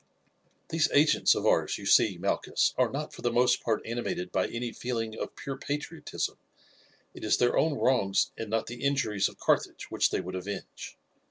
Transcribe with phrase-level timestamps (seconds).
[0.69, 4.47] "These agents of ours, you see, Malchus, are not for the most part animated by
[4.47, 6.39] any feeling of pure patriotism,
[7.13, 10.97] it is their own wrongs and not the injuries of Carthage which they would avenge.